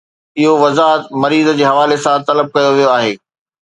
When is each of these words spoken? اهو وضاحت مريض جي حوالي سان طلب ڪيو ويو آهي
اهو 0.39 0.53
وضاحت 0.63 1.03
مريض 1.23 1.53
جي 1.61 1.65
حوالي 1.71 1.97
سان 2.05 2.19
طلب 2.29 2.45
ڪيو 2.53 2.69
ويو 2.75 2.93
آهي 2.97 3.13